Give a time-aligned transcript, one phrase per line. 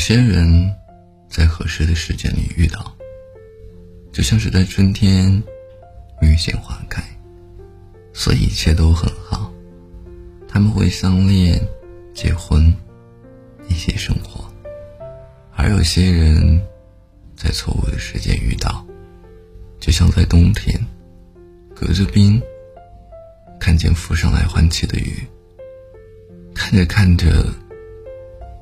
[0.00, 0.74] 有些人，
[1.28, 2.96] 在合适的时间里遇到，
[4.10, 5.30] 就像是在春天
[6.22, 7.04] 遇见花开，
[8.14, 9.52] 所以一切都很好。
[10.48, 11.60] 他们会相恋、
[12.14, 12.74] 结婚，
[13.68, 14.50] 一起生活。
[15.54, 16.58] 而有些人，
[17.36, 18.82] 在错误的时间遇到，
[19.78, 20.80] 就像在冬天，
[21.76, 22.40] 隔着冰，
[23.60, 25.26] 看见浮上来欢起的雨，
[26.54, 27.44] 看着看着，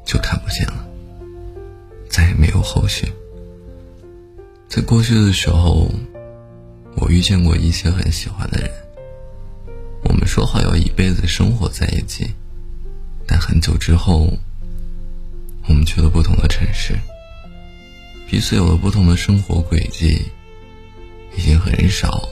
[0.05, 0.88] 就看不见了。
[2.18, 3.07] 再也没有后续。
[4.68, 5.89] 在过去的时候，
[6.96, 8.68] 我遇见过一些很喜欢的人。
[10.03, 12.29] 我们说好要一辈子生活在一起，
[13.25, 14.36] 但很久之后，
[15.68, 16.99] 我们去了不同的城市，
[18.29, 20.21] 彼此有了不同的生活轨迹，
[21.37, 22.29] 已经很少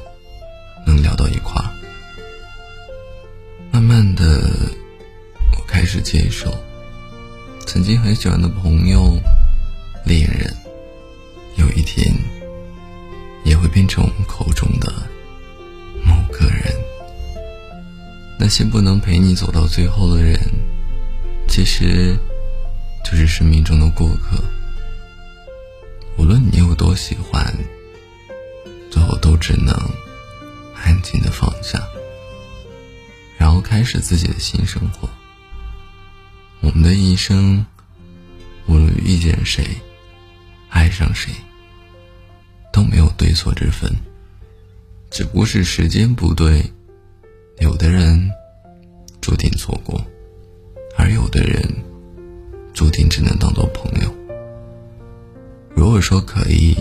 [0.85, 1.71] 能聊到一块儿。
[3.71, 4.51] 慢慢的，
[5.57, 6.53] 我开始接受
[7.65, 9.16] 曾经很喜欢的朋友。
[10.06, 10.56] 恋人，
[11.56, 12.15] 有一天
[13.45, 14.93] 也会变成我们口中的
[16.04, 16.73] 某个人。
[18.38, 20.38] 那些不能陪你走到最后的人，
[21.48, 22.16] 其实
[23.04, 24.40] 就是生命中的过客。
[26.16, 27.52] 无论你有多喜欢，
[28.88, 29.74] 最后都只能
[30.76, 31.82] 安静的放下，
[33.37, 35.09] 然后开始自己的新生活。
[36.60, 37.66] 我们的一生，
[38.66, 39.66] 无论遇见谁。
[40.77, 41.32] 爱上谁
[42.71, 43.91] 都没有对错之分，
[45.10, 46.71] 只不过是时间不对。
[47.60, 48.30] 有的人
[49.23, 49.99] 注定错过，
[50.99, 51.66] 而有的人
[52.74, 54.15] 注定只能当做朋友。
[55.74, 56.77] 如果说可以，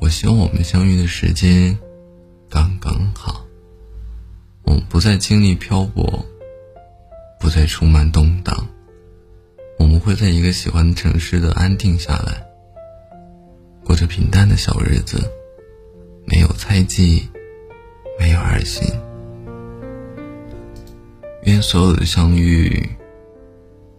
[0.00, 1.78] 我希望我们相遇的时间
[2.48, 3.44] 刚刚好。
[4.62, 6.24] 我们不再经历漂泊，
[7.38, 8.66] 不再充满动荡，
[9.78, 12.42] 我们会在一个喜欢的城市的安定下来。
[13.94, 15.22] 过着平淡的小日子，
[16.24, 17.28] 没有猜忌，
[18.18, 18.82] 没有二心。
[21.44, 22.90] 愿所有的相遇，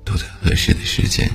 [0.03, 1.31] 都在合适的时间。